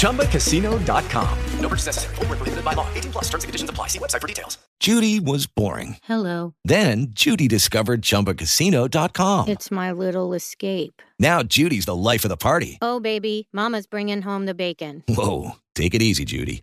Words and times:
ChumbaCasino.com. 0.00 1.38
No 1.60 1.68
purchase 1.68 1.86
necessary. 1.86 2.14
Full 2.16 2.26
prohibited 2.26 2.64
by 2.64 2.72
law. 2.72 2.86
18 2.94 3.12
plus 3.12 3.24
terms 3.28 3.44
and 3.44 3.48
conditions 3.48 3.70
apply. 3.70 3.86
See 3.88 3.98
website 3.98 4.20
for 4.20 4.26
details. 4.26 4.58
Judy 4.80 5.20
was 5.20 5.46
boring. 5.46 5.96
Hello. 6.04 6.54
Then 6.64 7.08
Judy 7.10 7.48
discovered 7.48 8.02
ChumbaCasino.com. 8.02 9.48
It's 9.48 9.70
my 9.70 9.92
little 9.92 10.32
escape. 10.34 11.02
Now 11.18 11.42
Judy's 11.42 11.84
the 11.84 11.94
life 11.94 12.24
of 12.24 12.30
the 12.30 12.36
party. 12.36 12.78
Oh, 12.80 12.98
baby, 13.00 13.48
Mama's 13.52 13.86
bringing 13.86 14.22
home 14.22 14.46
the 14.46 14.54
bacon. 14.54 15.04
Whoa, 15.06 15.52
take 15.74 15.94
it 15.94 16.00
easy, 16.02 16.24
Judy. 16.24 16.62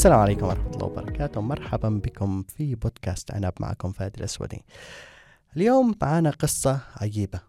السلام 0.00 0.18
عليكم 0.18 0.46
ورحمة 0.46 0.70
الله 0.70 0.84
وبركاته. 0.84 1.40
مرحبا 1.40 1.88
بكم 1.88 2.42
في 2.42 2.74
بودكاست 2.74 3.34
عنب 3.34 3.52
معكم 3.60 3.92
فهد 3.92 4.16
الأسودي. 4.16 4.64
اليوم 5.56 5.94
معنا 6.02 6.30
قصة 6.30 6.80
عجيبة 6.96 7.40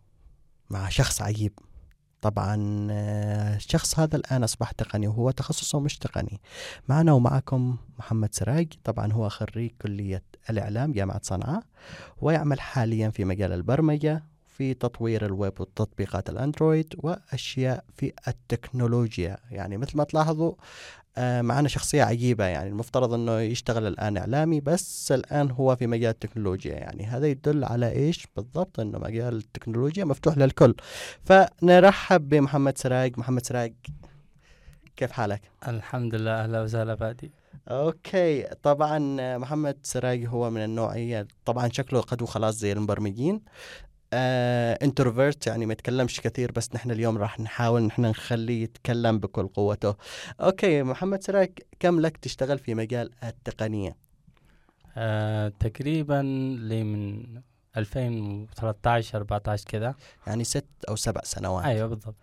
مع 0.69 0.89
شخص 0.89 1.22
عجيب. 1.22 1.59
طبعا 2.22 2.88
آه، 2.91 3.55
الشخص 3.55 3.99
هذا 3.99 4.16
الآن 4.16 4.44
أصبح 4.44 4.72
تقني 4.72 5.07
وهو 5.07 5.31
تخصصه 5.31 5.79
مش 5.79 5.97
تقني. 5.97 6.41
معنا 6.89 7.13
ومعكم 7.13 7.77
محمد 7.99 8.35
سراج. 8.35 8.73
طبعا 8.83 9.13
هو 9.13 9.29
خريج 9.29 9.72
كلية 9.81 10.23
الإعلام 10.49 10.91
جامعة 10.91 11.19
صنعاء 11.23 11.63
ويعمل 12.17 12.59
حاليا 12.59 13.09
في 13.09 13.25
مجال 13.25 13.52
البرمجة 13.52 14.23
في 14.62 14.73
تطوير 14.73 15.26
الويب 15.26 15.62
وتطبيقات 15.62 16.30
الأندرويد 16.30 16.94
وأشياء 16.98 17.84
في 17.95 18.14
التكنولوجيا. 18.28 19.38
يعني 19.52 19.78
مثل 19.78 19.98
ما 19.98 20.03
تلاحظوا 20.03 20.53
آه، 21.18 21.42
معنا 21.42 21.68
شخصية 21.68 22.03
عجيبة. 22.03 22.45
يعني 22.45 22.70
المفترض 22.70 23.14
أنه 23.14 23.40
يشتغل 23.40 23.88
الآن 23.88 24.18
إعلامي 24.18 24.59
بس 24.59 25.12
الآن 25.12 25.52
هو 25.52 25.76
في 25.76 25.88
مجال 25.88 26.09
التكنولوجيا. 26.09 26.73
يعني 26.73 27.06
هذا 27.06 27.28
يدل 27.28 27.64
على 27.64 27.92
إيش؟ 27.92 28.28
بالضبط 28.36 28.80
أنه 28.80 29.00
مجال 29.00 29.36
التكنولوجيا 29.36 30.06
مفتوح 30.06 30.38
للكل. 30.38 30.75
فنرحب 31.23 32.30
بمحمد 32.30 32.78
سراج. 32.78 33.20
محمد 33.20 33.46
سراج 33.46 33.73
كيف 34.98 35.12
حالك؟ 35.12 35.42
الحمد 35.68 36.16
لله. 36.16 36.44
أهلا 36.44 36.62
وسهلا 36.62 36.96
فادي. 36.96 37.31
Okay. 37.67 38.44
طبعا 38.64 39.00
محمد 39.38 39.78
سراج 39.84 40.25
هو 40.25 40.50
من 40.50 40.64
النوعية 40.64 41.28
طبعا 41.46 41.69
شكله 41.69 42.02
قد 42.02 42.25
خلاص 42.25 42.56
زي 42.56 42.72
المبرمجين. 42.72 43.41
آه 44.13 44.79
introvert 44.84 45.47
يعني 45.47 45.66
ما 45.66 45.73
يتكلمش 45.73 46.22
كثير 46.22 46.51
بس 46.51 46.75
نحن 46.75 46.91
اليوم 46.91 47.17
راح 47.17 47.39
نحاول 47.39 47.81
نحن 47.81 48.01
نخليه 48.01 48.63
يتكلم 48.63 49.19
بكل 49.19 49.47
قوته. 49.47 49.95
okay 50.41 50.84
محمد 50.83 51.23
سراج 51.23 51.51
كم 51.79 51.99
لك 51.99 52.17
تشتغل 52.17 52.59
في 52.59 52.73
مجال 52.75 53.11
التقنية؟ 53.23 53.95
آه 54.97 55.53
تقريبا 55.59 56.22
لي 56.59 56.83
من 56.83 57.25
2013 57.77 59.17
14 59.17 59.66
كذا. 59.66 59.95
يعني 60.28 60.43
ست 60.43 60.67
أو 60.89 60.95
سبع 60.95 61.22
سنوات. 61.23 61.66
أيوه 61.66 61.88
بالضبط. 61.88 62.16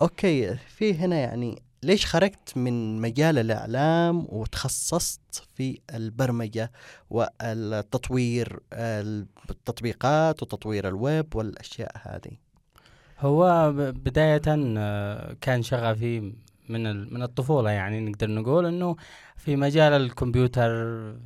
Okay 0.00 0.56
في 0.56 0.94
هنا 0.94 1.16
يعني 1.16 1.62
ليش 1.82 2.06
خرجت 2.06 2.56
من 2.56 3.00
مجال 3.00 3.38
الإعلام 3.38 4.26
وتخصصت 4.28 5.44
في 5.54 5.80
البرمجة 5.94 6.72
والتطوير 7.10 8.60
التطبيقات 8.72 10.42
وتطوير 10.42 10.88
الويب 10.88 11.36
والأشياء 11.36 11.92
هذه؟ 12.02 12.36
هو 13.20 13.72
بداية 13.76 14.42
آه، 14.48 15.36
كان 15.40 15.62
شغفي 15.62 16.32
من 16.68 17.14
من 17.14 17.22
الطفولة 17.22 17.70
يعني 17.70 18.00
نقدر 18.00 18.30
نقول 18.30 18.66
إنه 18.66 18.96
في 19.36 19.56
مجال 19.56 19.92
الكمبيوتر 19.92 20.70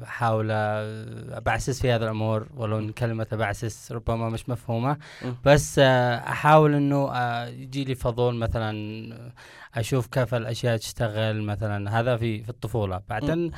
حاول 0.04 0.48
آه، 0.50 1.38
أبعسس 1.38 1.82
في 1.82 1.92
هذه 1.92 2.02
الأمور 2.02 2.46
ولو 2.56 2.78
إن 2.78 2.92
كلمة 2.92 3.26
أبعسس 3.32 3.92
ربما 3.92 4.28
مش 4.28 4.48
مفهومة. 4.48 4.96
م. 5.24 5.32
بس 5.44 5.78
آه، 5.78 6.16
أحاول 6.16 6.74
إنه 6.74 7.10
آه، 7.12 7.46
يجي 7.46 7.84
لي 7.84 7.94
فضول 7.94 8.34
مثلا 8.34 9.32
أشوف 9.74 10.06
كيف 10.06 10.34
الأشياء 10.34 10.76
تشتغل 10.76 11.42
مثلا. 11.42 12.00
هذا 12.00 12.16
في 12.16 12.42
في 12.42 12.48
الطفولة. 12.50 13.00
بعدين 13.08 13.50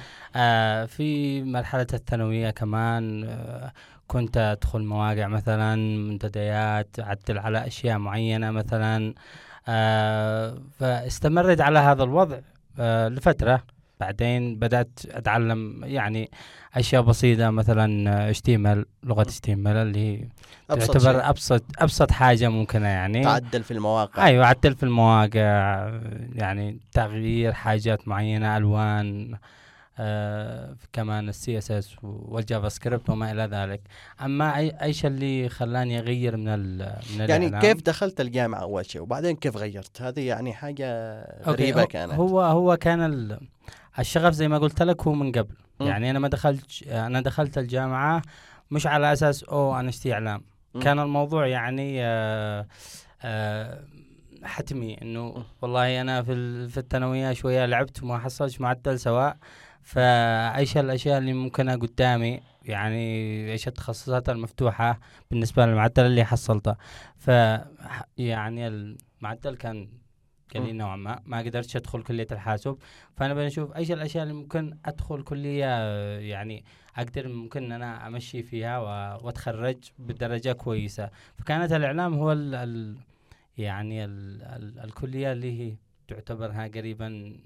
في 0.86 1.42
مرحلة 1.42 1.86
الثانوية 1.94 2.50
كمان 2.50 3.28
كنت 4.06 4.36
أدخل 4.36 4.82
مواقع 4.82 5.26
مثلا 5.26 5.76
منتديات 5.76 7.00
أعدل 7.00 7.38
على 7.38 7.66
أشياء 7.66 7.98
معينة 7.98 8.50
مثلا. 8.50 9.14
فاستمرت 10.78 11.60
على 11.60 11.78
هذا 11.78 12.02
الوضع 12.02 12.38
آه 12.78 13.08
لفترة. 13.08 13.62
بعدين 14.00 14.56
بدأت 14.58 15.00
أتعلم 15.10 15.84
يعني 15.84 16.30
أشياء 16.74 17.02
بسيطة 17.02 17.50
مثلا 17.50 18.10
آه، 18.28 18.32
HTML 18.32 18.84
لغه 19.04 19.24
HTML 19.24 19.66
اللي 19.66 19.98
هي 19.98 20.28
أبسط 20.70 20.92
تعتبر 20.92 21.12
شيء. 21.12 21.28
أبسط 21.30 21.64
أبسط 21.78 22.10
حاجة 22.10 22.48
ممكنة 22.48 22.88
يعني. 22.88 23.22
تعدل 23.24 23.62
في 23.62 23.70
المواقع. 23.70 24.24
أيوه 24.24 24.46
عدل 24.46 24.74
في 24.74 24.82
المواقع 24.82 25.90
يعني 26.34 26.80
تغيير 26.92 27.52
حاجات 27.52 28.08
معينة 28.08 28.56
ألوان 28.56 29.34
آه 29.98 30.76
كمان 30.92 31.28
ال 31.28 31.36
CSS 31.36 31.58
وال 31.58 31.96
JavaScript 32.02 33.10
وما 33.10 33.32
إلى 33.32 33.42
ذلك. 33.42 33.80
أما 34.24 34.56
أي 34.56 34.70
أيش 34.82 35.06
اللي 35.06 35.48
خلاني 35.48 35.98
أغير 35.98 36.36
من 36.36 36.48
ال 36.48 36.78
من 37.18 37.20
يعني 37.28 37.46
الإعلام؟ 37.46 37.60
كيف 37.60 37.82
دخلت 37.82 38.20
الجامعة 38.20 38.60
أول 38.60 38.86
شيء؟ 38.86 39.02
وبعدين 39.02 39.36
كيف 39.36 39.56
غيرت؟ 39.56 40.02
هذه 40.02 40.20
يعني 40.20 40.52
حاجة 40.52 40.86
غريبة 41.46 41.84
كانت. 41.84 42.12
هو 42.14 42.40
هو 42.40 42.76
كان 42.76 43.00
ال- 43.00 43.40
الشغف 43.98 44.32
زي 44.34 44.48
ما 44.48 44.58
قلت 44.58 44.82
لك 44.82 45.02
هو 45.06 45.12
من 45.12 45.32
قبل. 45.32 45.54
م. 45.80 45.84
يعني 45.86 46.10
أنا 46.10 46.18
ما 46.18 46.28
دخلت 46.28 46.82
أنا 46.88 47.20
دخلت 47.20 47.58
الجامعة 47.58 48.22
مش 48.70 48.86
على 48.86 49.12
أساس 49.12 49.44
أوه 49.44 49.80
أنا 49.80 49.88
اشتي 49.88 50.12
إعلام. 50.12 50.42
م. 50.74 50.80
كان 50.80 50.98
الموضوع 50.98 51.46
يعني 51.46 51.96
آه 52.04 52.66
آه 53.22 53.84
حتمي 54.44 55.02
إنه 55.02 55.44
والله 55.62 56.00
أنا 56.00 56.22
في 56.22 56.68
في 56.68 56.78
الثانوية 56.78 57.32
شوية 57.32 57.66
لعبت 57.66 58.02
وما 58.02 58.18
حصلتش 58.18 58.60
معدل 58.60 58.98
سواء. 58.98 59.36
فأيش 59.82 60.76
الأشياء 60.76 61.18
اللي 61.18 61.32
ممكنه 61.32 61.76
قدامي؟ 61.76 62.40
يعني 62.62 63.52
إيش 63.52 63.68
التخصصات 63.68 64.28
المفتوحة 64.28 65.00
بالنسبة 65.30 65.66
للمعدل 65.66 66.06
اللي 66.06 66.24
حصلته؟ 66.24 66.76
ف 67.16 67.28
يعني 68.18 68.66
المعدل 68.66 69.56
كان 69.56 69.88
قليل 70.54 70.76
نوعا 70.76 70.96
ما 70.96 71.22
ما 71.26 71.38
قدرتش 71.38 71.76
أدخل 71.76 72.02
كلية 72.02 72.26
الحاسب 72.32 72.78
فأنا 73.16 73.34
بنشوف 73.34 73.76
إيش 73.76 73.92
الأشياء 73.92 74.22
اللي 74.22 74.34
ممكن 74.34 74.78
أدخل 74.84 75.22
كلية 75.22 75.66
يعني 76.18 76.64
أقدر 76.96 77.28
ممكن 77.28 77.64
إن 77.64 77.72
أنا 77.72 78.06
أمشي 78.06 78.42
فيها 78.42 78.78
وأتخرج 79.16 79.76
بدرجة 79.98 80.52
كويسة. 80.52 81.10
فكانت 81.38 81.72
الإعلام 81.72 82.14
هو 82.14 82.32
ال 82.32 82.54
ال 82.54 82.96
يعني 83.58 84.04
ال 84.04 84.42
ال 84.42 84.78
الكلية 84.84 85.32
اللي 85.32 85.60
هي 85.60 85.76
تعتبرها 86.08 86.66
قريبا 86.68 87.36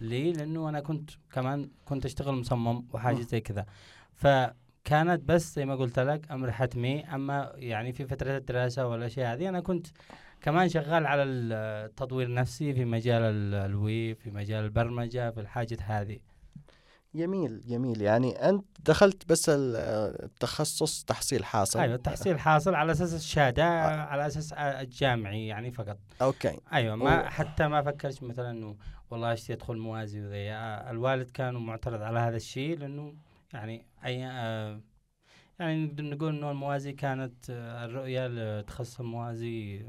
لي 0.00 0.32
لأنه 0.32 0.68
أنا 0.68 0.80
كنت 0.80 1.10
كمان 1.32 1.70
كنت 1.84 2.04
أشتغل 2.04 2.34
مصمم 2.34 2.86
وحاجة 2.92 3.20
زي 3.22 3.40
كذا 3.40 3.66
فكانت 4.14 5.22
بس 5.28 5.54
زي 5.54 5.64
ما 5.64 5.74
قلت 5.76 5.98
لك 5.98 6.30
أمر 6.30 6.52
حتمي. 6.52 7.04
أما 7.14 7.52
يعني 7.54 7.92
في 7.92 8.06
فترة 8.06 8.36
الدراسة 8.36 8.86
والاشياء 8.86 9.34
هذه 9.34 9.48
أنا 9.48 9.60
كنت 9.60 9.86
كمان 10.40 10.68
شغال 10.68 11.06
على 11.06 11.22
التطوير 11.22 12.34
نفسي 12.34 12.72
في 12.74 12.84
مجال 12.84 13.22
ال- 13.22 13.54
الويب 13.54 14.16
في 14.16 14.30
مجال 14.30 14.64
البرمجة 14.64 15.30
في 15.30 15.40
الحاجة 15.40 15.76
هذه. 15.82 16.18
جميل 17.14 17.60
جميل. 17.66 18.02
يعني 18.02 18.48
أنت 18.48 18.64
دخلت 18.84 19.28
بس 19.28 19.48
ال- 19.48 19.76
التخصص 20.24 21.04
تحصيل 21.04 21.44
حاصل. 21.44 21.80
أيوه 21.80 21.94
التحصيل 21.94 22.38
حاصل 22.40 22.74
على 22.74 22.92
أساس 22.92 23.14
الشهادة 23.14 23.64
على 24.02 24.26
أساس 24.26 24.52
الجامعي 24.52 25.46
يعني 25.46 25.70
فقط. 25.70 25.98
Okay. 26.22 26.60
أيوه 26.72 26.96
ما 26.96 27.28
حتى 27.30 27.68
ما 27.68 27.82
فكرت 27.82 28.22
مثلا 28.22 28.50
إنه 28.50 28.76
والله 29.10 29.32
اشتي 29.32 29.52
ادخل 29.52 29.76
موازي 29.76 30.20
وذي. 30.20 30.50
آه، 30.50 30.90
الوالد 30.90 31.30
كان 31.30 31.54
معترض 31.54 32.02
على 32.02 32.18
هذا 32.18 32.36
الشيء 32.36 32.78
لأنه 32.78 33.14
يعني 33.54 33.86
أي 34.04 34.24
آه، 34.26 34.80
يعني 35.58 35.84
نقدر 35.86 36.04
نقول 36.04 36.36
إنه 36.36 36.50
الموازي 36.50 36.92
كانت 36.92 37.50
آه، 37.50 37.84
الرؤية 37.84 38.26
لتخصص 38.26 39.00
الموازي 39.00 39.86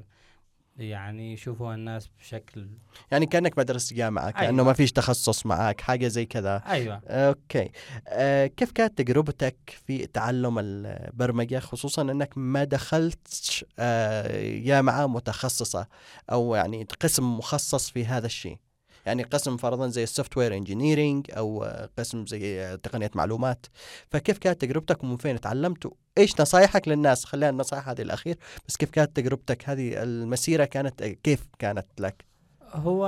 يعني 0.77 1.33
يشوفوها 1.33 1.75
الناس 1.75 2.09
بشكل 2.19 2.67
يعني 3.11 3.25
كأنك 3.25 3.57
مدرسة 3.57 3.95
جامعة 3.95 4.31
كأنه 4.31 4.47
أيوة. 4.47 4.63
ما 4.63 4.73
فيش 4.73 4.91
تخصص 4.91 5.45
معك 5.45 5.81
حاجة 5.81 6.07
زي 6.07 6.25
كذا. 6.25 6.63
أيوه. 6.67 7.01
أوكي. 7.07 7.71
آه 8.07 8.47
كيف 8.47 8.71
كانت 8.71 8.97
تجربتك 8.97 9.55
في 9.87 10.07
تعلم 10.07 10.59
البرمجة؟ 10.59 11.59
خصوصا 11.59 12.01
إنك 12.01 12.37
ما 12.37 12.63
دخلت 12.63 13.65
آه 13.79 14.57
جامعة 14.57 15.07
متخصصة 15.07 15.87
أو 16.31 16.55
يعني 16.55 16.87
قسم 16.99 17.37
مخصص 17.37 17.89
في 17.89 18.05
هذا 18.05 18.25
الشيء. 18.25 18.57
يعني 19.05 19.23
قسم 19.23 19.57
فرضا 19.57 19.87
زي 19.87 20.03
ال 20.03 20.37
software 20.37 20.53
engineering 20.55 21.31
أو 21.31 21.63
قسم 21.97 22.25
زي 22.25 22.77
تقنية 22.77 23.11
معلومات. 23.15 23.65
فكيف 24.09 24.37
كانت 24.37 24.61
تجربتك 24.61 25.03
ومن 25.03 25.17
فين 25.17 25.41
تعلمت؟ 25.41 25.91
إيش 26.17 26.41
نصايحك 26.41 26.87
للناس؟ 26.87 27.25
خلينا 27.25 27.49
النصائح 27.49 27.89
هذه 27.89 28.01
الأخير. 28.01 28.37
بس 28.67 28.77
كيف 28.77 28.89
كانت 28.89 29.15
تجربتك؟ 29.15 29.69
هذه 29.69 30.03
المسيرة 30.03 30.65
كانت 30.65 31.03
كيف 31.03 31.47
كانت 31.59 31.85
لك؟ 31.99 32.25
هو 32.73 33.07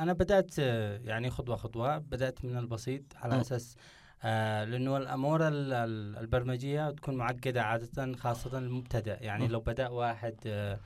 أنا 0.00 0.12
بدأت 0.12 0.58
يعني 1.04 1.30
خطوة 1.30 1.56
خطوة 1.56 1.98
بدأت 1.98 2.44
من 2.44 2.56
البسيط 2.58 3.02
على 3.16 3.36
م. 3.36 3.40
أساس 3.40 3.76
آه 4.22 4.64
لأنه 4.64 4.96
الأمور 4.96 5.48
ال- 5.48 5.72
ال- 5.72 6.16
البرمجية 6.18 6.90
تكون 6.90 7.14
معقدة 7.14 7.62
عادة 7.62 8.16
خاصة 8.16 8.58
المبتدئ 8.58 9.16
يعني 9.24 9.48
م. 9.48 9.50
لو 9.50 9.60
بدأ 9.60 9.88
واحد 9.88 10.34
آه 10.46 10.78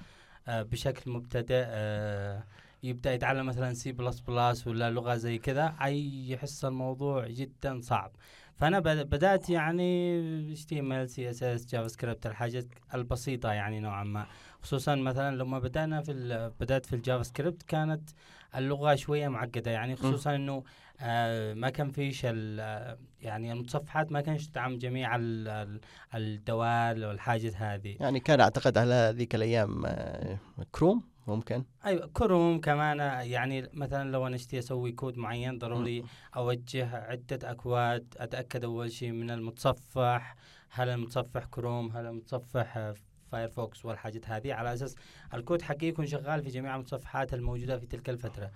آه 0.49 0.63
بشكل 0.63 1.11
مبتدئ 1.11 1.65
آه 1.67 2.45
يبدأ 2.85 3.15
يتعلم 3.15 3.47
مثلا 3.47 3.75
سي 3.75 3.93
بلس 3.93 4.21
بلس 4.21 4.67
ولا 4.67 4.91
لغة 4.91 5.15
زي 5.15 5.39
كذا 5.39 5.75
أي 5.83 6.31
يحس 6.31 6.65
الموضوع 6.65 7.29
جدا 7.29 7.81
صعب. 7.81 8.13
فأنا 8.57 8.81
بد- 8.81 9.07
بدأت 9.11 9.51
يعني 9.51 10.19
اتش 10.53 10.65
تي 10.65 10.81
ام 10.81 10.93
ال 10.93 11.11
سي 11.11 11.31
اس 11.31 11.43
اس 11.43 11.67
جافا 11.67 11.89
سكريبت 11.89 12.27
الحاجات 12.27 12.67
البسيطة 12.95 13.53
يعني 13.53 13.81
نوعا 13.81 14.05
ما. 14.05 14.27
خصوصا 14.63 14.95
مثلا 14.95 15.37
لما 15.37 15.59
بدأنا 15.59 16.01
في 16.03 16.13
بدأت 16.61 16.87
في 16.87 16.97
ال 16.97 17.23
JavaScript 17.23 17.63
كانت 17.63 18.11
اللغة 18.57 18.95
شوية 18.95 19.29
معقدة. 19.29 19.71
يعني 19.71 19.97
خصوصا 19.97 20.35
إنه 20.35 20.65
آه 21.01 21.55
ما 21.55 21.71
كان 21.71 21.91
فيش 21.91 22.21
ال- 22.25 22.61
آه، 22.61 22.99
يعني 23.21 23.53
المتصفحات 23.53 24.13
ما 24.13 24.21
كانش 24.21 24.47
تدعم 24.47 24.79
جميع 24.79 25.17
ال- 25.17 25.49
ال- 25.49 25.81
الدوال 26.15 27.05
والحاجات 27.05 27.57
هذه. 27.57 27.97
يعني 28.01 28.21
كان 28.21 28.41
أعتقد 28.41 28.79
على 28.79 29.13
ذيك 29.17 29.35
الأيام 29.35 29.83
آه، 29.87 30.39
كروم 30.73 31.14
ممكن؟ 31.27 31.65
أيوه 31.85 32.11
كروم 32.13 32.61
كمان 32.61 32.99
يعني 33.27 33.71
مثلا 33.73 34.11
لو 34.11 34.27
أنا 34.27 34.37
اشتي 34.37 34.59
أسوي 34.59 34.93
كود 34.93 35.17
معين 35.17 35.59
ضروري 35.59 36.05
أوجه 36.37 36.97
عدة 36.97 37.51
أكواد 37.51 38.15
أتأكد 38.17 38.65
أول 38.65 38.93
شيء 38.93 39.13
من 39.13 39.31
المتصفح 39.31 40.37
هل 40.71 40.89
المتصفح 40.89 41.45
كروم 41.45 41.97
هل 41.97 42.07
المتصفح 42.07 42.93
Firefox 43.33 43.85
والحاجات 43.85 44.29
هذه. 44.29 44.55
على 44.55 44.75
أساس 44.75 44.95
الكود 45.35 45.63
حقي 45.63 45.87
يكون 45.87 46.07
شغال 46.07 46.43
في 46.43 46.49
جميع 46.49 46.75
المتصفحات 46.75 47.35
الموجودة 47.35 47.79
في 47.79 47.87
تلك 47.87 48.11
الفترة. 48.11 48.51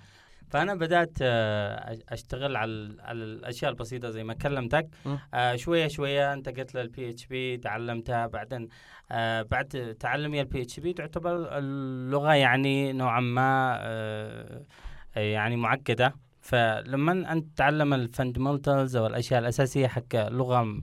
فأنا 0.50 0.74
بدأت 0.74 1.18
آه، 1.22 1.98
أشتغل 2.08 2.56
على, 2.56 2.96
على 3.00 3.18
الأشياء 3.24 3.70
البسيطة 3.70 4.10
زي 4.10 4.24
ما 4.24 4.34
كلمتك. 4.34 4.88
آه 5.34 5.56
شوية 5.56 5.88
شوية 5.88 6.32
انتقلت 6.32 6.74
لل 6.74 7.10
PHP 7.10 7.56
تعلمتها 7.56 8.26
بعدين 8.26 8.68
آه 9.10 9.42
بعد 9.42 9.96
تعلمي 10.00 10.40
ال 10.40 10.62
PHP 10.62 10.92
تعتبر 10.92 11.58
اللغة 11.58 12.34
يعني 12.34 12.92
نوعا 12.92 13.20
ما 13.20 13.78
يعني 15.16 15.56
معقدة 15.56 16.14
فلما 16.40 17.32
أنت 17.32 17.54
تتعلم 17.54 17.94
ال 17.94 18.02
fundamentals 18.02 18.96
أو 18.96 19.06
الأشياء 19.06 19.40
الأساسية 19.40 19.86
حق 19.86 20.14
لغة 20.28 20.82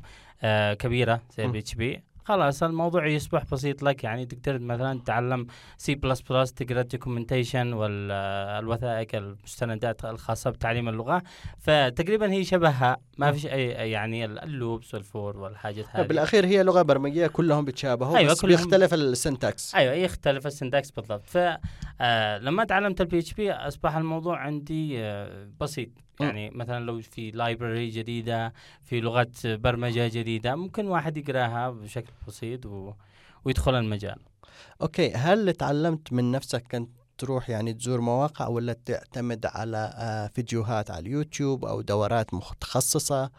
كبيرة 0.73 1.21
زي. 1.37 1.45
ال 1.45 1.59
PHP 1.59 2.03
خلاص 2.25 2.63
الموضوع 2.63 3.07
يصبح 3.07 3.43
بسيط 3.51 3.83
لك. 3.83 4.03
يعني 4.03 4.25
تقدر 4.25 4.59
مثلا 4.59 4.99
تتعلم 4.99 5.47
سي 5.77 5.95
بلس 5.95 6.21
بلس 6.21 6.53
تقرأ 6.53 6.81
ال 6.81 6.88
documentation 6.88 7.73
والوثائق 7.73 9.15
المستندات 9.15 10.05
الخاصة 10.05 10.49
بتعليم 10.49 10.89
اللغة. 10.89 11.21
فتقريبا 11.59 12.31
هي 12.31 12.43
شبهها. 12.43 12.97
ما 13.17 13.31
فيش 13.31 13.45
أي 13.45 13.91
يعني 13.91 14.25
ال 14.25 14.36
loops 14.36 14.93
وال 14.93 15.11
for 15.11 15.37
والحاجات 15.37 15.85
هذه. 15.91 16.07
بالأخير 16.07 16.45
هي 16.45 16.63
لغة 16.63 16.81
برمجية 16.81 17.27
كلهم 17.27 17.65
بيتشابهوا 17.65 18.17
أيوة، 18.17 18.31
بس 18.31 18.41
كلهم- 18.41 18.55
بيختلف 18.55 18.93
ال 18.93 19.05
syntax 19.05 19.75
أيوه 19.75 19.93
يختلف 19.93 20.47
ال 20.47 20.53
syntax 20.53 20.91
بالضبط. 20.91 21.23
فلما 21.25 22.63
تعلمت 22.63 23.01
ال 23.01 23.19
PHP 23.19 23.51
أصبح 23.51 23.95
الموضوع 23.95 24.37
عندي 24.39 24.99
آه، 24.99 25.47
م. 26.19 26.23
يعني 26.23 26.49
مثلا 26.49 26.85
لو 26.85 27.01
في 27.01 27.31
library 27.31 27.89
جديدة 27.89 28.53
في 28.83 29.01
لغة 29.01 29.31
برمجة 29.45 30.07
جديدة 30.07 30.55
ممكن 30.55 30.87
واحد 30.87 31.17
يقراها 31.17 31.69
بشكل 31.69 32.13
بسيط 32.27 32.65
و... 32.65 32.93
ويدخل 33.45 33.75
المجال 33.75 34.17
Okay 34.81 35.13
هل 35.13 35.53
تعلمت 35.53 36.13
من 36.13 36.31
نفسك 36.31 36.63
كنت 36.71 36.89
تروح 37.17 37.49
يعني 37.49 37.73
تزور 37.73 38.01
مواقع 38.01 38.47
ولا 38.47 38.73
تعتمد 38.73 39.45
على 39.45 39.93
آه، 39.95 40.27
فيديوهات 40.27 40.91
على 40.91 40.99
اليوتيوب 40.99 41.65
أو 41.65 41.81
دورات 41.81 42.33
متخصصه 42.33 43.31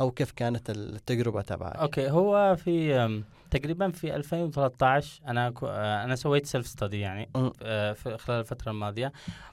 أو 0.00 0.10
كيف 0.10 0.32
كانت 0.32 0.70
التجربة 0.70 1.42
تبعك 1.42 1.76
Okay 1.76 2.10
هو 2.10 2.56
في 2.56 3.22
تقريبا 3.52 3.90
في 3.90 4.16
2013 4.16 5.22
أنا 5.26 5.54
آه، 5.62 6.04
أنا 6.04 6.16
سويت 6.16 6.46
self 6.46 6.66
study 6.66 7.00
يعني. 7.00 7.30
آه، 7.62 7.92
في 7.92 8.18
خلال 8.18 8.40
الفترة 8.40 8.70
الماضية 8.70 9.12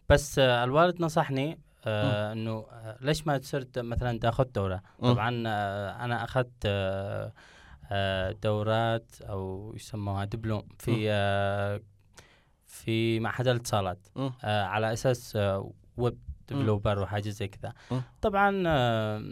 بس 0.10 0.40
آه، 0.40 0.64
الوالد 0.64 1.02
نصحني 1.02 1.60
آه، 1.86 2.32
إنه 2.32 2.66
آه، 2.72 2.98
ليش 3.02 3.28
ما 3.28 3.38
تصير 3.38 3.62
ت- 3.62 3.80
مثلا 3.80 4.20
تأخذ 4.20 4.44
دورة. 4.44 4.82
طبعا 5.14 5.44
آه، 5.48 6.06
أنا 6.06 6.24
أخذت 6.24 6.52
آه، 6.66 8.32
دورات 8.44 9.12
أو 9.22 9.74
يسموها 9.76 10.26
دبلوم. 10.26 10.68
في 10.80 11.12
آه، 11.12 11.82
في 12.66 13.20
معهد 13.20 13.48
الاتصالات. 13.48 14.08
آه، 14.44 14.64
على 14.64 14.94
أساس 14.94 15.36
آه، 15.36 15.74
web 15.98 16.18
developer 16.48 17.00
وحاجة 17.00 17.30
زي 17.30 17.48
كذا. 17.48 17.74
طبعا 18.22 18.64
آه، 18.68 19.24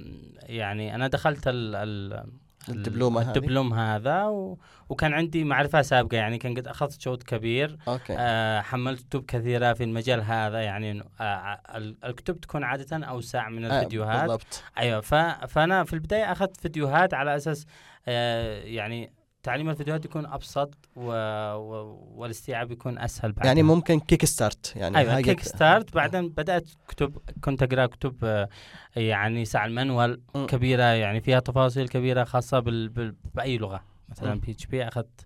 يعني 0.44 0.96
أنا 0.96 1.08
دخلت 1.08 1.48
ال 1.48 1.76
ال 1.76 2.32
الدبلومة 2.70 3.22
هذه؟ 3.22 3.28
الدبلوم 3.28 3.74
هذا 3.74 4.24
و... 4.24 4.58
وكان 4.90 5.14
عندي 5.14 5.44
معرفة 5.44 5.82
سابقة 5.82 6.18
يعني 6.18 6.38
كان 6.38 6.54
قد 6.58 6.68
أخذت 6.68 7.02
شوط 7.02 7.24
كبير. 7.24 7.78
okay. 7.88 8.16
آه 8.20 8.62
حملت 8.62 9.02
كتب 9.10 9.26
كثيرة 9.26 9.74
في 9.74 9.84
المجال 9.84 10.22
هذا 10.22 10.62
يعني 10.62 11.04
آه 11.20 11.62
ال- 11.76 11.96
الكتب 12.06 12.40
تكون 12.40 12.64
عادة 12.64 13.06
أوسع 13.06 13.50
من 13.50 13.66
آه، 13.66 13.78
الفيديوهات. 13.80 14.22
بالضبط. 14.22 14.64
أيوة 14.78 15.02
ف... 15.02 15.16
فأنا 15.48 15.84
في 15.84 15.94
البداية 15.94 16.32
أخذت 16.32 16.58
فيديوهات 16.62 17.14
على 17.14 17.36
أساس 17.36 17.66
آه 18.08 18.62
يعني 18.64 19.12
تعليم 19.44 19.70
الفيديوهات 19.70 20.06
يكون 20.06 20.26
أبسط 20.26 20.76
و... 20.96 21.12
و... 21.56 21.98
والاستيعاب 22.16 22.72
يكون 22.72 23.00
أسهل 23.00 23.32
بعدها. 23.32 23.48
يعني 23.48 23.64
ممكن 23.64 24.00
kick 24.00 24.26
start 24.26 24.74
يعني 24.76 24.98
أيوه 24.98 25.22
kick 25.22 25.42
start 25.42 25.96
بعدين 25.96 26.30
بدأت 26.30 26.70
كتب 26.88 27.18
كنت 27.44 27.64
أقرأ 27.64 27.86
كتب 27.86 28.16
آه، 28.24 28.50
يعني 28.96 29.46
ساعة 29.46 29.66
ال 29.66 29.74
manual 29.74 30.22
م. 30.36 30.46
كبيرة 30.46 30.84
يعني 30.84 31.22
فيها 31.22 31.40
تفاصيل 31.40 31.88
كبيرة 31.88 32.24
خاصة 32.24 32.60
بال... 32.60 32.90
بال... 32.90 33.16
بأي 33.36 33.58
لغة 33.58 33.84
مثلا. 34.10 34.40
PHP 34.40 34.88
أخذت 34.88 35.26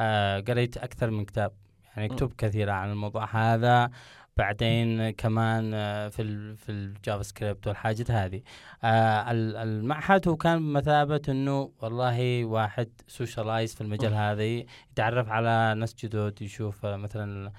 آه 0.00 0.40
قريت 0.40 0.76
أكثر 0.76 1.10
من 1.10 1.24
كتاب 1.24 1.52
يعني. 1.96 2.08
كتب 2.08 2.32
كثيرة 2.38 2.72
عن 2.72 2.90
الموضوع 2.90 3.24
هذا 3.24 3.90
بعدين 4.36 5.10
كمان 5.10 5.74
آه، 5.74 6.08
في 6.08 6.22
ال 6.22 6.56
في 6.56 6.72
ال 6.72 7.22
JavaScript 7.22 7.66
والحاجات 7.66 8.10
هذه. 8.10 8.42
آه 8.84 9.30
ال- 9.30 9.56
المعهد 9.56 10.28
هو 10.28 10.36
كان 10.36 10.58
بمثابه 10.58 11.20
إنه 11.28 11.70
والله 11.82 12.44
واحد 12.44 12.88
socialize 13.08 13.74
في 13.74 13.80
المجال. 13.80 14.14
هذا 14.14 14.42
يتعرف 14.44 15.28
على 15.28 15.74
ناس 15.80 15.94
جدد 15.94 16.42
يشوف 16.42 16.86
آه، 16.86 16.96
مثلا 16.96 17.52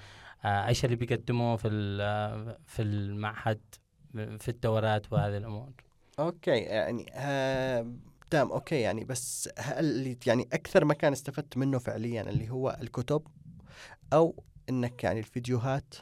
إيش 0.44 0.84
اللي 0.84 0.96
بيقدموه 0.96 1.56
في 1.56 1.68
في 2.66 2.82
المعهد 2.82 3.60
في 4.14 4.48
الدورات 4.48 5.12
وهذه 5.12 5.36
الأمور. 5.36 5.72
okay 6.18 6.50
يعني 6.50 7.06
تمام 8.30 8.52
okay 8.52 8.80
يعني 8.80 9.04
بس 9.04 9.48
هل 9.58 10.16
يعني 10.26 10.48
أكثر 10.52 10.84
مكان 10.84 11.12
استفدت 11.12 11.56
منه 11.56 11.78
فعليا 11.78 12.22
اللي 12.22 12.50
هو 12.50 12.78
الكتب 12.82 13.22
أو 14.12 14.44
إنك 14.68 15.04
يعني 15.04 15.18
الفيديوهات؟ 15.18 15.94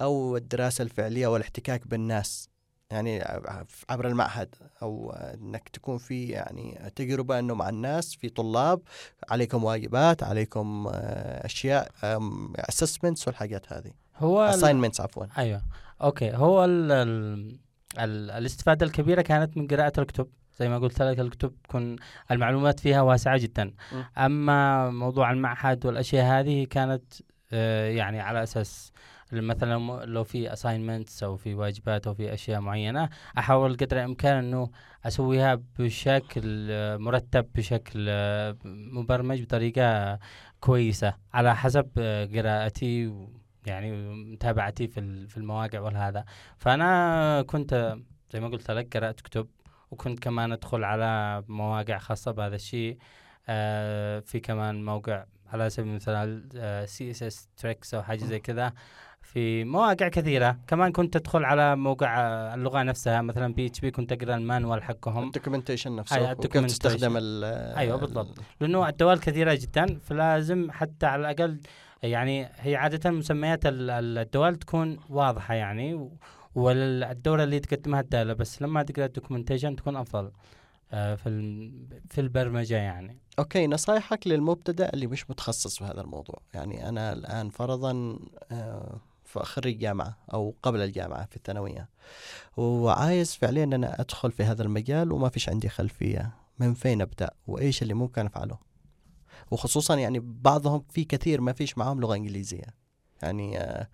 أو 0.00 0.36
الدراسة 0.36 0.82
الفعلية 0.82 1.26
والاحتكاك 1.26 1.86
بالناس 1.88 2.48
يعني 2.90 3.22
عبر 3.90 4.06
المعهد 4.08 4.54
أو 4.82 5.12
إنك 5.12 5.68
تكون 5.68 5.98
في 5.98 6.26
يعني 6.26 6.92
تجربة 6.96 7.38
إنه 7.38 7.54
مع 7.54 7.68
الناس 7.68 8.14
في 8.14 8.28
طلاب 8.28 8.80
عليكم 9.30 9.64
واجبات 9.64 10.22
عليكم 10.22 10.86
آه، 10.92 11.46
أشياء 11.46 11.90
assignments 12.56 13.28
والحاجات 13.28 13.72
هذه. 13.72 13.90
هو 14.16 14.52
assignments 14.52 15.00
عفوا. 15.00 15.26
أيوه. 15.38 15.62
okay. 16.02 16.32
هو 16.34 16.64
ال 16.64 16.92
ال 16.92 17.58
ال- 17.98 18.30
الاستفادة 18.30 18.86
الكبيرة 18.86 19.22
كانت 19.22 19.56
من 19.56 19.66
قراءة 19.66 20.00
الكتب. 20.00 20.28
زي 20.58 20.68
ما 20.68 20.78
قلت 20.78 21.02
لك 21.02 21.20
الكتب 21.20 21.54
تكون 21.64 21.96
المعلومات 22.30 22.80
فيها 22.80 23.00
واسعة 23.02 23.38
جدا. 23.38 23.64
م. 23.64 24.02
أما 24.18 24.90
موضوع 24.90 25.30
المعهد 25.30 25.86
والأشياء 25.86 26.24
هذه 26.40 26.64
كانت 26.64 27.04
آه، 27.52 27.88
يعني 27.90 28.20
على 28.20 28.42
أساس 28.42 28.92
مثلا 29.32 30.04
لو 30.04 30.24
في 30.24 30.50
assignments 30.50 31.22
أو 31.22 31.36
في 31.36 31.54
واجبات 31.54 32.06
أو 32.06 32.14
في 32.14 32.34
أشياء 32.34 32.60
معينة 32.60 33.08
أحاول 33.38 33.76
قدر 33.76 33.96
الإمكان 33.96 34.36
إنه 34.36 34.70
أسويها 35.04 35.62
بشكل 35.78 36.66
آه، 36.70 36.96
مرتب 36.96 37.46
بشكل 37.54 38.06
آه، 38.08 38.56
مبرمج 38.64 39.42
بطريقة 39.42 40.18
كويسة 40.60 41.14
على 41.34 41.56
حسب 41.56 41.90
آه، 41.98 42.24
قراءتي 42.26 43.14
يعني 43.66 43.92
متابعتي 44.32 44.88
في 44.88 45.26
في 45.26 45.36
المواقع 45.36 45.80
والهذا. 45.80 46.24
فأنا 46.58 47.42
كنت 47.42 47.96
زي 48.30 48.40
ما 48.40 48.48
قلت 48.48 48.70
لك 48.70 48.96
قرأت 48.96 49.20
كتب 49.20 49.48
وكنت 49.90 50.18
كمان 50.18 50.52
أدخل 50.52 50.84
على 50.84 51.42
مواقع 51.48 51.98
خاصة 51.98 52.30
بهذا 52.32 52.54
الشيء. 52.54 52.98
آه 53.48 54.20
في 54.20 54.40
كمان 54.40 54.84
موقع 54.84 55.24
على 55.52 55.70
سبيل 55.70 55.90
المثال 55.90 56.48
CSS-Tricks 56.88 57.94
أو 57.94 58.02
حاجة 58.02 58.24
زي 58.24 58.40
كذا. 58.40 58.72
في 59.24 59.64
مواقع 59.64 60.08
كثيرة 60.08 60.58
كمان 60.66 60.92
كنت 60.92 61.16
ادخل 61.16 61.44
على 61.44 61.76
موقع 61.76 62.20
آه، 62.20 62.54
اللغة 62.54 62.82
نفسها 62.82 63.22
مثلا 63.22 63.54
PHP 63.54 63.90
كنت 63.90 64.12
أقرأ 64.12 64.34
ال 64.36 64.43
manual 64.43 64.82
حقهم 64.82 65.26
ال 65.26 65.31
documentation 65.31 65.96
نفسه 65.96 66.16
أي، 66.16 66.32
وكيف 66.32 66.52
ال 66.62 66.62
documentation. 66.62 66.66
تستخدم 66.66 67.16
ال 67.16 67.44
أيوة، 67.76 67.96
بالضبط. 67.96 68.38
لأنه 68.60 68.88
الدوال 68.88 69.18
كثيرة 69.18 69.54
جدا 69.54 69.98
فلازم 69.98 70.70
حتى 70.70 71.06
على 71.06 71.20
الأقل 71.20 71.60
يعني 72.02 72.48
هي 72.56 72.76
عادة 72.76 73.10
مسميات 73.10 73.66
ال- 73.66 73.90
ال- 73.90 74.18
الدوال 74.18 74.56
تكون 74.56 74.98
واضحة 75.10 75.54
يعني 75.54 75.94
و- 75.94 76.12
والدالة 76.54 77.44
اللي 77.44 77.60
تقدمها 77.60 78.00
الدالة 78.00 78.32
بس 78.32 78.62
لما 78.62 78.82
تقرأ 78.82 79.04
ال 79.06 79.11
documentation 79.11 79.76
تكون 79.76 79.96
أفضل 79.96 80.30
آه، 80.92 81.14
في 81.14 81.28
في 82.10 82.20
البرمجة 82.20 82.74
يعني 82.76 83.18
okay 83.38 83.66
نصايحك 83.66 84.26
للمبتدئ 84.26 84.94
اللي 84.94 85.06
مش 85.06 85.30
متخصص 85.30 85.78
في 85.78 85.84
هذا 85.84 86.00
الموضوع 86.00 86.40
يعني 86.54 86.88
أنا 86.88 87.12
الآن 87.12 87.48
فرضا 87.50 88.18
آه، 88.52 89.00
خريج 89.42 89.78
جامعه 89.78 90.16
أو 90.32 90.54
قبل 90.62 90.80
الجامعة 90.80 91.26
في 91.26 91.36
الثانوية. 91.36 91.88
وعايز 92.56 93.34
فعليا 93.34 93.64
إن 93.64 93.72
أنا 93.72 94.00
أدخل 94.00 94.32
في 94.32 94.42
هذا 94.42 94.62
المجال 94.62 95.12
وما 95.12 95.28
فيش 95.28 95.48
عندي 95.48 95.68
خلفية. 95.68 96.34
من 96.58 96.74
فين 96.74 97.00
أبدأ؟ 97.02 97.30
وإيش 97.46 97.82
اللي 97.82 97.94
ممكن 97.94 98.26
أفعله؟ 98.26 98.58
وخصوصا 99.50 99.96
يعني 99.96 100.20
بعضهم 100.22 100.84
في 100.90 101.04
كثير 101.04 101.40
ما 101.40 101.52
فيش 101.52 101.78
معاهم 101.78 102.00
لغة 102.00 102.14
إنجليزية. 102.14 102.84
يعني 103.22 103.58
آه، 103.58 103.88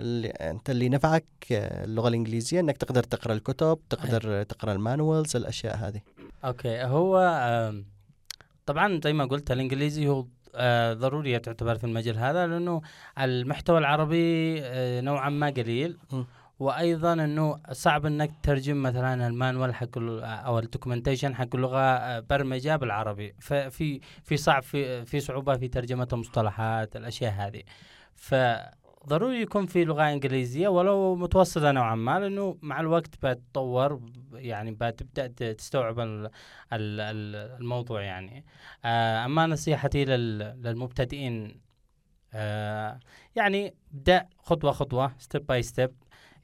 اللي 0.00 0.28
أنت 0.28 0.70
اللي 0.70 0.88
نفعك 0.88 1.26
آه، 1.52 1.84
اللغة 1.84 2.08
الإنجليزية 2.08 2.60
إنك 2.60 2.76
تقدر 2.76 3.02
تقرأ 3.02 3.32
الكتب 3.32 3.78
تقدر 3.90 4.42
تقرأ 4.42 4.72
ال 4.72 4.80
manuals 4.80 5.36
الأشياء 5.36 5.76
هذه. 5.76 6.00
okay 6.44 6.84
هو 6.84 7.18
طبعا 8.66 9.00
زي 9.04 9.12
ما 9.12 9.24
قلت 9.24 9.50
الإنجليزي 9.50 10.08
هو 10.08 10.26
آه، 10.56 10.92
ضرورية 10.94 11.38
تعتبر 11.38 11.74
في 11.74 11.84
المجال 11.84 12.18
هذا 12.18 12.46
لأنه 12.46 12.82
المحتوى 13.18 13.78
العربي 13.78 14.58
آه، 14.62 15.00
نوعا 15.00 15.28
ما 15.28 15.46
قليل. 15.50 15.98
م. 16.12 16.22
وأيضا 16.58 17.12
إنه 17.12 17.60
صعب 17.72 18.06
إنك 18.06 18.30
تترجم 18.42 18.82
مثلا 18.82 19.26
ال 19.26 19.33
manual 19.33 19.74
حق 19.74 19.98
أو 20.22 20.58
ال 20.58 20.63
documentation 20.63 21.34
حق 21.34 21.54
اللغة 21.54 21.80
آه، 21.80 22.20
برمجة 22.20 22.76
بالعربي. 22.76 23.34
ففي 23.40 24.00
في 24.24 24.36
صعب 24.36 24.62
في 24.62 25.04
في 25.04 25.20
صعوبة 25.20 25.56
في 25.56 25.68
ترجمة 25.68 26.08
المصطلحات 26.12 26.96
الأشياء 26.96 27.32
هذه. 27.32 27.62
فضروري 29.06 29.40
يكون 29.42 29.66
في 29.66 29.84
لغة 29.84 30.12
إنجليزية 30.12 30.68
ولو 30.68 31.14
متوسطة 31.14 31.72
نوعا 31.72 31.94
ما 31.94 32.18
لأنه 32.20 32.58
مع 32.62 32.80
الوقت 32.80 33.26
بتطور 33.26 34.00
يعني 34.32 34.70
بتبدأ 34.80 35.26
تستوعب 35.54 36.00
ال- 36.00 36.26
ال- 36.72 37.00
ال- 37.00 37.56
الموضوع 37.60 38.02
يعني. 38.02 38.44
آه، 38.84 39.24
أما 39.24 39.46
نصيحتي 39.46 40.04
لل- 40.04 40.62
للمبتدئين 40.62 41.60
آه، 42.34 43.00
يعني 43.36 43.74
ابدأ 43.94 44.26
خطوة 44.38 44.72
خطوة 44.72 45.14
step 45.18 45.46
by 45.46 45.62
step 45.62 45.90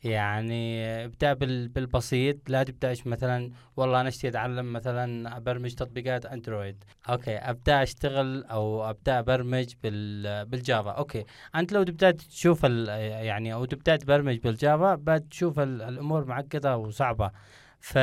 يعني 0.04 0.84
ابدأ 1.04 1.32
بال- 1.32 1.68
بالبسيط. 1.68 2.50
لا 2.50 2.62
تبدأش 2.62 3.06
مثلا 3.06 3.50
والله 3.76 4.00
أنا 4.00 4.08
اشتي 4.08 4.28
أتعلم 4.28 4.72
مثلا 4.72 5.36
أبرمج 5.36 5.74
تطبيقات 5.74 6.26
أندرويد. 6.26 6.84
okay 7.10 7.36
أبدأ 7.36 7.82
أشتغل 7.82 8.44
أو 8.44 8.90
أبدأ 8.90 9.18
أبرمج 9.18 9.74
بال 9.82 10.46
بال 10.46 10.59
Java. 10.59 10.90
okay 10.90 11.24
أنت 11.54 11.72
لو 11.72 11.82
تبدأ 11.82 12.10
تشوف 12.10 12.64
يعني 12.64 13.54
أو 13.54 13.64
تبدأ 13.64 13.96
تبرمج 13.96 14.38
بال 14.38 14.57
Java 14.57 14.94
بتشوف 14.94 15.58
ال- 15.60 15.82
الأمور 15.82 16.24
معقدة 16.24 16.76
وصعبة. 16.76 17.30
ف 17.80 17.96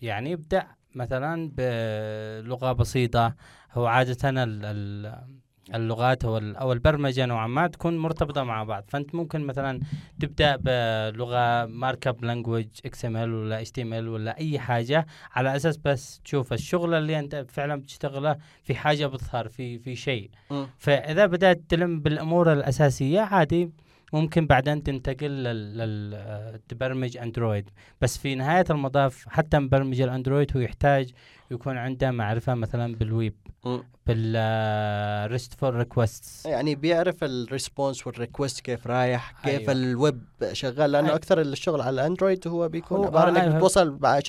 يعني 0.00 0.34
ابدأ 0.34 0.66
مثلا 0.94 1.50
بلغة 1.54 2.72
بسيطة. 2.72 3.34
هو 3.72 3.86
عادة 3.86 4.30
ال 4.44 5.28
اللغات 5.74 6.24
أو 6.24 6.38
ال- 6.38 6.56
أو 6.56 6.72
البرمجة 6.72 7.26
نوعا 7.26 7.46
ما 7.46 7.66
تكون 7.66 7.98
مرتبطة 7.98 8.42
مع 8.42 8.64
بعض. 8.64 8.84
فأنت 8.88 9.14
ممكن 9.14 9.40
مثلا 9.40 9.80
تبدأ 10.20 10.56
بلغة 10.56 11.66
markup 11.66 12.24
language 12.24 12.66
XML 12.86 13.34
ولا 13.34 13.60
HTML 13.60 14.08
ولا 14.08 14.38
أي 14.38 14.58
حاجة 14.58 15.06
على 15.32 15.56
أساس 15.56 15.76
بس 15.76 16.20
تشوف 16.24 16.52
الشغل 16.52 16.94
اللي 16.94 17.18
أنت 17.18 17.44
فعلا 17.48 17.76
بتشتغله 17.80 18.36
في 18.62 18.74
حاجة 18.74 19.06
بتظهر 19.06 19.48
في 19.48 19.78
في 19.78 19.96
شيء. 19.96 20.30
فإذا 20.78 21.26
بدأت 21.26 21.60
تلم 21.68 22.00
بالأمور 22.00 22.52
الأساسية 22.52 23.20
عادي. 23.20 23.70
ممكن 24.12 24.46
بعدين 24.46 24.82
تنتقل 24.82 25.26
لل... 25.30 25.78
لل... 25.78 26.14
آه، 26.14 26.60
تبرمج 26.68 27.16
أندرويد 27.16 27.70
بس 28.00 28.18
في 28.18 28.34
نهاية 28.34 28.64
المطاف 28.70 29.24
حتى 29.28 29.58
مبرمج 29.58 30.00
الأندرويد 30.00 30.56
هو 30.56 30.60
يحتاج 30.60 31.10
يكون 31.50 31.76
عنده 31.76 32.10
معرفة 32.10 32.54
مثلا 32.54 32.94
بالويب 32.96 33.34
م. 33.64 33.78
بال 34.06 34.43
RESTful 34.43 35.74
requests 35.74 36.46
يعني 36.46 36.74
بيعرف 36.74 37.24
ال 37.24 37.33
response 37.33 38.06
وال 38.06 38.18
request 38.18 38.60
كيف 38.60 38.86
رايح 38.86 39.32
كيف 39.44 39.60
أيوة. 39.60 39.72
الويب 39.72 40.22
شغال 40.52 40.92
لأنه 40.92 41.08
أي- 41.08 41.12
أكثر 41.14 41.40
الشغل 41.40 41.80
على 41.80 41.90
الأندرويد 41.94 42.48
هو 42.48 42.68
بيكون 42.68 42.98
هو- 42.98 43.04
عبارة 43.04 43.30
إنك 43.30 43.40
أيوة. 43.42 43.56
بتوصل 43.56 43.98
مع. 44.02 44.20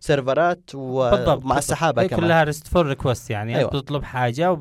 سيرفرات 0.00 0.70
ومع 0.74 1.58
السحابة 1.58 2.06
كمان 2.06 2.20
كلها 2.20 2.44
RESTful 2.44 2.86
request 2.86 3.30
يعني 3.30 3.50
أيوة. 3.56 3.70
أيوة. 3.70 3.80
بتطلب 3.80 4.02
حاجة 4.02 4.58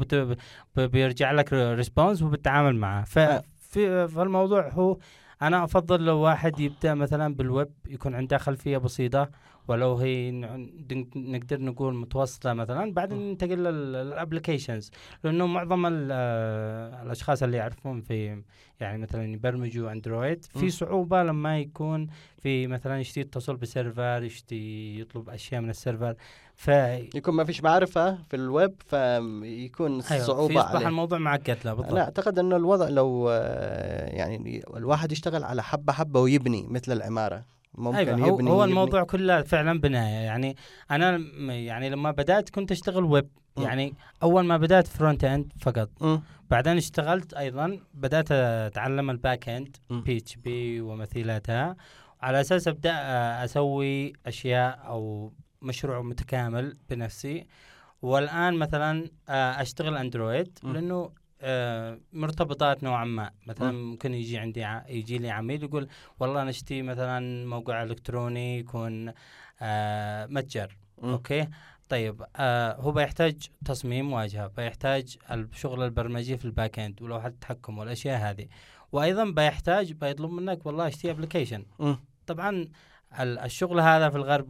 وبيرجع 0.77 1.31
لك 1.31 1.53
response 1.53 2.21
وبتتعامل 2.21 2.75
معها 2.75 3.05
أيوة. 3.17 3.43
ففي 3.75 4.07
فالموضوع 4.07 4.69
هو 4.69 4.97
أنا 5.41 5.63
أفضل 5.63 6.05
لو 6.05 6.17
واحد 6.17 6.59
يبدأ 6.59 6.93
مثلا 6.93 7.35
بالويب 7.35 7.71
يكون 7.87 8.15
عنده 8.15 8.37
خلفية 8.37 8.77
بسيطة 8.77 9.29
ولو 9.67 9.95
هي 9.95 10.31
نقدر 11.15 11.61
نقول 11.61 11.95
متوسطة 11.95 12.53
مثلا 12.53 12.93
بعدين 12.93 13.29
ننتقل 13.29 13.63
لل 13.63 13.81
applications 13.81 14.91
لأنه 15.23 15.47
معظم 15.47 15.85
آه، 16.11 17.03
الأشخاص 17.03 17.43
اللي 17.43 17.57
يعرفون 17.57 18.01
في 18.01 18.41
يعني 18.79 18.97
مثلا 18.97 19.33
يبرمجوا 19.33 19.91
أندرويد. 19.91 20.45
في 20.45 20.69
صعوبة 20.69 21.23
لما 21.23 21.59
يكون 21.59 22.07
في 22.37 22.67
مثلا 22.67 22.99
يشتي 22.99 23.19
يتصل 23.19 23.55
بسيرفر 23.55 24.23
يشتي 24.23 24.99
يطلب 24.99 25.29
أشياء 25.29 25.61
من 25.61 25.69
السيرفر. 25.69 26.15
ف 26.55 26.67
يكون 27.15 27.33
ما 27.35 27.43
فيش 27.43 27.63
معرفة 27.63 28.15
في 28.15 28.35
الويب 28.35 28.73
فيكون 28.87 30.01
أيوة 30.01 30.23
صعوبة 30.23 30.53
فيصبح 30.53 30.75
عليه. 30.75 30.87
الموضوع 30.87 31.17
معقد 31.17 31.57
له 31.65 31.73
بالضبط. 31.73 31.91
أنا 31.91 32.01
أعتقد 32.01 32.39
إنه 32.39 32.55
الوضع 32.55 32.89
لو 32.89 33.29
آه، 33.29 34.05
يعني 34.15 34.63
الواحد 34.77 35.11
يشتغل 35.11 35.43
على 35.43 35.63
حبة 35.63 35.93
حبة 35.93 36.19
ويبني 36.19 36.67
مثل 36.69 36.91
العمارة. 36.91 37.54
ممكن 37.77 37.97
أيوه 37.97 38.19
هو, 38.19 38.35
يبني 38.35 38.49
هو 38.49 38.55
يبني. 38.63 38.69
الموضوع 38.71 39.03
كله 39.03 39.41
فعلا 39.41 39.79
بنايه 39.79 40.25
يعني 40.25 40.55
أنا 40.91 41.17
يعني 41.53 41.89
لما 41.89 42.11
بدأت 42.11 42.49
كنت 42.49 42.71
أشتغل 42.71 43.03
ويب. 43.03 43.29
يعني 43.57 43.93
أول 44.23 44.45
ما 44.45 44.57
بدأت 44.57 44.87
front 44.87 45.23
end 45.23 45.53
فقط 45.61 45.89
م. 46.03 46.19
بعدين 46.49 46.77
اشتغلت 46.77 47.33
أيضا 47.33 47.79
بدأت 47.93 48.31
أتعلم 48.31 49.09
ال 49.09 49.17
back 49.17 49.49
end. 49.49 49.75
PHP 49.89 50.81
ومثيلاتها 50.81 51.75
على 52.21 52.41
أساس 52.41 52.67
أبدأ 52.67 52.91
أسوي 53.45 54.13
أشياء 54.25 54.79
أو 54.87 55.33
مشروع 55.61 56.01
متكامل 56.01 56.77
بنفسي 56.89 57.47
والآن 58.01 58.53
مثلا 58.53 59.09
آه، 59.29 59.61
أشتغل 59.61 59.97
Android. 59.97 60.59
لأنه 60.63 61.09
مرتبطات 62.13 62.83
نوعا 62.83 63.05
ما 63.05 63.31
مثلا. 63.47 63.71
ممكن 63.71 64.13
يجي 64.13 64.37
عندي 64.37 64.63
ع- 64.63 64.85
يجي 64.89 65.17
لي 65.17 65.29
عميل 65.29 65.63
يقول 65.63 65.87
والله 66.19 66.41
أنا 66.41 66.49
اشتي 66.49 66.81
مثلا 66.81 67.45
موقع 67.47 67.83
إلكتروني 67.83 68.59
يكون 68.59 69.13
آه، 69.61 70.25
متجر 70.25 70.77
م. 71.01 71.09
أوكي 71.09 71.47
طيب 71.89 72.23
آه 72.35 72.75
هو 72.75 72.91
بيحتاج 72.91 73.47
تصميم 73.65 74.13
واجهة 74.13 74.47
بيحتاج 74.47 75.17
الشغل 75.31 75.83
البرمجي 75.83 76.37
في 76.37 76.45
ال 76.45 76.52
back 76.52 76.79
end 76.79 77.01
ولوحه 77.01 77.27
التحكم 77.27 77.77
والأشياء 77.77 78.17
هذه 78.31 78.47
وأيضا 78.91 79.23
بيحتاج 79.25 79.91
بيطلب 79.93 80.31
منك 80.31 80.65
والله 80.65 80.87
اشتي 80.87 81.11
application. 81.11 81.65
طبعا 82.27 82.67
ال- 83.19 83.39
الشغل 83.39 83.79
هذا 83.79 84.09
في 84.09 84.15
الغرب 84.17 84.49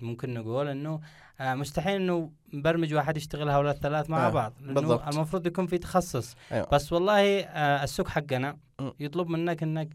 ممكن 0.00 0.34
نقول 0.34 0.68
انه 0.68 1.00
آه 1.40 1.54
مستحيل 1.54 1.94
إنه 1.96 2.30
مبرمج 2.52 2.94
واحد 2.94 3.16
يشتغل 3.16 3.48
هؤلاء 3.50 3.74
الثلاث 3.74 4.10
مع 4.10 4.26
آه، 4.26 4.30
بعض 4.30 4.52
لأنه 4.60 4.74
بالضبط. 4.74 5.08
المفروض 5.14 5.46
يكون 5.46 5.66
في 5.66 5.78
تخصص 5.78 6.36
أيوة. 6.52 6.68
بس 6.72 6.92
والله 6.92 7.40
آه 7.40 7.84
السوق 7.84 8.08
حقنا. 8.08 8.56
يطلب 9.00 9.28
منك 9.28 9.62
إنك 9.62 9.88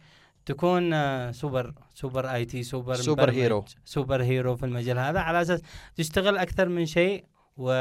تكون 0.46 0.94
آه، 0.94 1.32
super 1.32 1.74
super 1.96 2.34
IT 2.34 2.64
super 2.64 2.96
super 2.96 3.32
hero. 3.32 3.66
super 3.86 4.24
hero 4.24 4.56
في 4.56 4.66
المجال 4.66 5.00
هذا 5.00 5.20
على 5.20 5.42
أساس 5.42 5.62
تشتغل 5.96 6.38
أكثر 6.38 6.70
من 6.70 6.86
شيء 6.86 7.24
و 7.58 7.72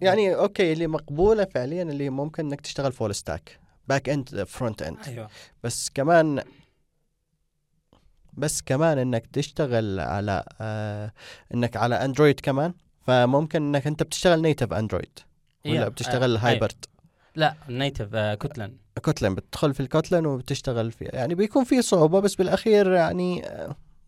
يعني 0.00 0.34
أوكي 0.34 0.72
اللي 0.72 0.86
مقبولة 0.86 1.44
فعليا 1.44 1.82
اللي 1.82 2.10
ممكن 2.10 2.46
إنك 2.46 2.60
تشتغل 2.60 2.92
full 2.92 3.14
stack 3.14 3.58
back 3.88 4.08
end 4.08 4.44
front 4.44 4.82
end 4.82 4.96
أيوه 5.06 5.28
بس 5.64 5.90
كمان 5.94 6.42
بس 8.40 8.62
كمان 8.62 8.98
إنك 8.98 9.26
تشتغل 9.26 10.00
على 10.00 10.44
آه 10.60 11.12
إنك 11.54 11.76
على 11.76 11.94
Android 11.94 12.40
كمان 12.40 12.74
فممكن 13.06 13.62
إنك 13.62 13.86
أنت 13.86 14.02
بتشتغل 14.02 14.42
native 14.42 14.72
Android 14.72 15.18
ولا 15.66 15.88
بتشتغل 15.88 16.36
آه، 16.36 16.40
hybrid 16.40 16.84
لا 17.36 17.54
native 17.68 18.08
آه 18.14 18.34
Kotlin 18.34 18.72
Kotlin 19.04 19.34
بتدخل 19.34 19.74
في 19.74 19.80
ال 19.80 19.87
Kotlin 19.87 20.26
وبتشتغل 20.26 20.92
فيه 20.92 21.08
يعني 21.12 21.34
بيكون 21.34 21.64
في 21.64 21.82
صعوبة 21.82 22.20
بس 22.20 22.34
بالأخير 22.34 22.92
يعني 22.92 23.42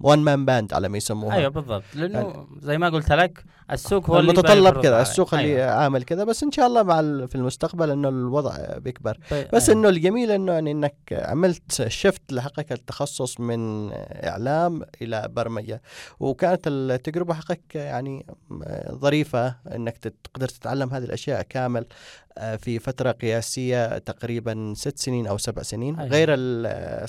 one 0.03 0.19
man 0.19 0.45
band 0.45 0.75
على 0.75 0.89
ما 0.89 0.97
يسموها 0.97 1.37
أيوه 1.37 1.49
بالضبط 1.51 1.83
لأنه 1.95 2.19
يعني- 2.19 2.47
زي 2.61 2.79
ما 2.79 2.89
قلت 2.89 3.13
لك 3.13 3.45
السوق 3.71 4.11
هو 4.11 4.19
اللي 4.21 4.31
المتطلب 4.33 4.65
بيفرض 4.65 4.83
كذا. 4.83 5.03
السوق 5.03 5.35
اللي 5.35 5.63
أيوة. 5.63 5.71
عامل 5.75 6.03
كذا 6.03 6.25
بس 6.25 6.43
إن 6.43 6.53
شاء 6.53 6.67
الله 6.67 6.83
مع 6.83 6.97
في 7.27 7.35
المستقبل 7.35 7.91
إنه 7.91 8.09
الوضع 8.09 8.79
بيكبر 8.79 9.19
طيب، 9.31 9.47
بس 9.53 9.69
أيوة. 9.69 9.81
إنه 9.81 9.89
الجميل 9.89 10.31
إنه 10.31 10.53
يعني 10.53 10.71
إنك 10.71 10.95
عملت 11.13 11.89
شفت 11.89 12.33
لحقك 12.33 12.73
التخصص 12.73 13.41
من 13.41 13.91
إعلام 13.93 14.83
إلى 15.03 15.29
برمجة 15.31 15.83
وكانت 16.21 16.63
التجربة 16.67 17.35
حقك 17.35 17.75
يعني 17.75 18.27
ظريفة 18.93 19.55
إنك 19.75 19.99
تقدر 19.99 20.49
تتعلم 20.49 20.91
هذه 20.95 21.05
الأشياء 21.05 21.43
كامل 21.43 21.87
في 22.59 22.79
فترة 22.79 23.11
قياسية 23.13 23.99
تقريبا 23.99 24.73
ست 24.77 24.99
سنين 24.99 25.27
أو 25.27 25.39
سبع 25.39 25.63
سنين 25.63 25.99
أيوة. 25.99 26.11
غير 26.11 26.35
ال- 26.35 26.67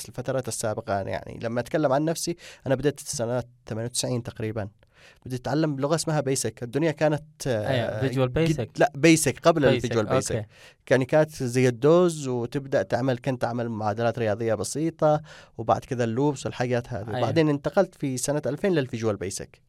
الفترات 0.08 0.48
السابقة 0.48 1.01
يعني 1.01 1.39
لما 1.44 1.60
أتكلم 1.60 1.92
عن 1.94 2.06
نفسي 2.06 2.38
أنا 2.68 2.75
بديت 2.75 3.00
سنه 3.00 3.44
98 3.68 4.24
تقريبا 4.24 4.68
بديت 5.26 5.40
اتعلم 5.40 5.76
بلغه 5.76 5.96
اسمها 5.96 6.22
Basic 6.22 6.63
الدنيا 6.64 6.92
كانت 6.92 7.24
آه، 7.48 8.08
Visual 8.10 8.14
جد- 8.16 8.56
Basic. 8.58 8.68
لا 8.80 8.92
Basic 8.96 9.40
قبل 9.40 9.66
ال 9.66 9.71
Visual 9.71 10.06
Basic. 10.06 10.48
يعني 10.92 11.06
كانت 11.06 11.44
زي 11.44 11.68
ال 11.68 11.83
DOS 11.83 12.28
وتبدأ 12.28 12.82
تعمل 12.84 13.18
كنت 13.18 13.42
تعمل 13.42 13.70
معادلات 13.70 14.20
رياضية 14.20 14.54
بسيطة 14.54 15.22
وبعد 15.58 15.86
كذا 15.86 16.04
ال 16.04 16.11
loops 16.11 16.46
والحاجات 16.46 16.94
هذه 16.94 17.08
أيوة. 17.08 17.18
وبعدين 17.18 17.50
انتقلت 17.50 17.96
في 17.96 18.18
سنة 18.18 18.42
2000 18.46 18.68
لل 18.70 18.81
Visual 18.81 19.16
Basic. 19.16 19.62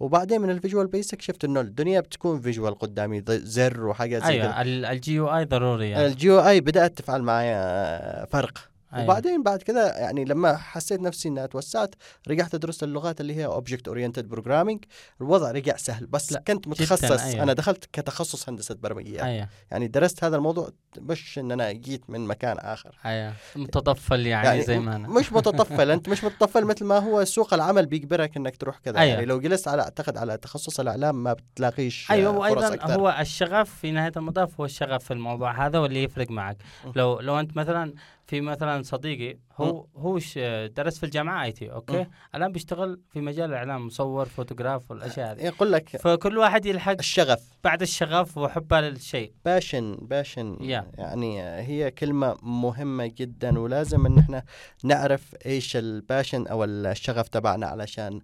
وبعدين 0.00 0.40
من 0.40 0.50
ال 0.50 0.55
Visual 0.55 0.86
Basic 0.86 1.20
شفت 1.22 1.44
إنه 1.44 1.60
الدنيا 1.60 2.00
بتكون 2.00 2.40
visual 2.40 2.78
قدامي 2.78 3.22
زر 3.28 3.86
وحاجات 3.86 4.22
زي 4.22 4.28
أيوه 4.28 4.62
ال- 4.62 4.84
ال 4.84 5.14
GUI 5.14 5.44
ضروري 5.44 5.90
يعني. 5.90 6.06
الجي 6.06 6.30
أو 6.30 6.48
اي 6.48 6.60
بدأت 6.60 6.98
تفعل 6.98 7.22
معايا 7.22 8.24
فرق 8.24 8.58
أيوة. 8.94 9.04
وبعدين 9.04 9.42
بعد 9.42 9.62
كذا 9.62 9.98
يعني 9.98 10.24
لما 10.24 10.56
حسيت 10.56 11.00
نفسي 11.00 11.28
إنها 11.28 11.46
توسعت 11.46 11.94
رجعت 12.28 12.54
أدرس 12.54 12.82
اللغات 12.82 13.20
اللي 13.20 13.34
هي 13.34 13.44
object 13.44 13.88
oriented 13.88 14.28
programming 14.28 14.84
الوضع 15.20 15.50
رجع 15.50 15.76
سهل 15.76 16.06
بس 16.06 16.32
لا، 16.32 16.42
كنت 16.46 16.68
متخصص. 16.68 17.20
أيوة. 17.20 17.42
أنا 17.42 17.52
دخلت 17.52 17.84
كتخصص 17.92 18.48
هندسة 18.48 18.74
برمجيات. 18.74 19.24
أيوه. 19.24 19.48
يعني 19.70 19.88
درست 19.88 20.24
هذا 20.24 20.36
الموضوع 20.36 20.68
مش 20.98 21.38
إن 21.38 21.52
أنا 21.52 21.72
جيت 21.72 22.10
من 22.10 22.26
مكان 22.26 22.58
آخر. 22.58 22.98
أيوه. 23.04 23.32
متطفل 23.56 24.26
يعني, 24.26 24.46
يعني 24.46 24.62
زي 24.62 24.78
ما 24.78 24.96
أنا. 24.96 25.08
مش 25.08 25.32
متطفل. 25.32 25.90
أنت 25.90 26.08
مش 26.08 26.24
متطفل 26.24 26.64
مثل 26.64 26.84
ما 26.84 26.98
هو 26.98 27.24
سوق 27.24 27.54
العمل 27.54 27.86
بيجبرك 27.86 28.36
إنك 28.36 28.56
تروح 28.56 28.78
كذا. 28.78 28.98
أيوة. 28.98 29.14
يعني 29.14 29.26
لو 29.26 29.40
جلست 29.40 29.68
على 29.68 29.82
أعتقد 29.82 30.16
على 30.16 30.36
تخصص 30.36 30.80
الإعلام 30.80 31.22
ما 31.22 31.32
بتلاقيش 31.32 32.10
أيوه 32.10 32.38
وأيضا 32.38 32.74
أكثر. 32.74 33.00
هو 33.00 33.16
الشغف 33.20 33.74
في 33.74 33.90
نهاية 33.90 34.12
المطاف 34.16 34.60
هو 34.60 34.64
الشغف 34.64 35.04
في 35.04 35.10
الموضوع. 35.10 35.66
هذا 35.66 35.78
واللي 35.78 36.02
يفرق 36.02 36.30
معك. 36.30 36.56
لو 36.96 37.20
لو 37.20 37.40
أنت 37.40 37.56
مثلا 37.56 37.94
في 38.26 38.40
مثلا 38.40 38.82
صديقي 38.82 39.38
هو 39.56 39.86
هو 39.96 40.18
ش- 40.18 40.38
درس 40.76 40.98
في 40.98 41.06
الجامعة 41.06 41.44
IT 41.44 41.72
أوكي؟ 41.72 41.98
مم. 41.98 42.10
الآن 42.34 42.52
بيشتغل 42.52 43.00
في 43.10 43.20
مجال 43.20 43.50
الإعلام 43.50 43.86
مصور 43.86 44.24
فوتوغراف 44.26 44.90
والأشياء 44.90 45.32
هذه. 45.32 45.42
يقول 45.42 45.72
لك 45.72 45.88
فكل 45.96 46.38
واحد 46.38 46.66
يلحق 46.66 46.96
الشغف. 46.98 47.42
بعد 47.64 47.82
الشغف 47.82 48.38
وحبه 48.38 48.80
للشيء 48.80 49.32
passion 49.44 49.98
passion. 50.02 50.56
Yeah. 50.56 50.98
يعني 51.00 51.42
هي 51.42 51.90
كلمة 51.90 52.36
مهمة 52.42 53.06
جدا 53.16 53.58
ولازم 53.58 54.06
إن 54.06 54.18
إحنا 54.18 54.42
نعرف 54.84 55.34
إيش 55.46 55.76
ال 55.76 55.85
passion 55.85 56.46
أو 56.46 56.64
الشغف 56.64 57.28
تبعنا 57.28 57.66
علشان 57.66 58.14
آه، 58.14 58.20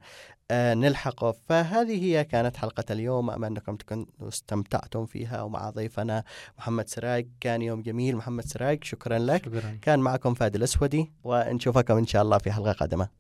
نلحقه. 0.53 1.35
فهذه 1.49 2.05
هي 2.05 2.25
كانت 2.25 2.57
حلقة 2.57 2.85
اليوم. 2.91 3.31
أمل 3.31 3.49
أنكم 3.49 3.77
تكونوا 3.77 4.07
استمتعتم 4.29 5.07
فيها 5.07 5.43
ومع 5.43 5.71
ضيفنا 5.71 6.25
محمد 6.59 6.89
سراج 6.89 7.29
كان 7.41 7.63
يوم 7.63 7.83
جميل. 7.83 8.17
محمد 8.17 8.45
سراج 8.45 8.85
شكرا 8.85 9.19
لك. 9.19 9.45
شكرا. 9.45 9.79
كان 9.83 10.01
معكم 10.01 10.35
فادي 10.35 10.59
الأسودي 10.59 11.13
ونشوفكم 11.25 11.97
إن 11.97 12.07
شاء 12.07 12.23
الله 12.23 12.39
في 12.39 12.53
حلقة 12.53 12.73
قادمة. 12.73 13.20